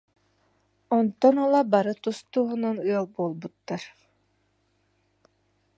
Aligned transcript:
Онтон 0.97 1.35
ыла 1.45 1.61
бары 1.71 1.93
тус-туһунан 2.03 2.77
ыал 2.89 3.05
буолбуттар 3.13 3.83